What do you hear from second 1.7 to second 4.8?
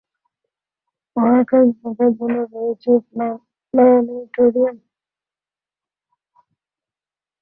দেখার জন্য রয়েছে প্লানেটোরিয়াম।